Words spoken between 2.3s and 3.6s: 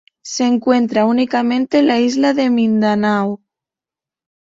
de Mindanao.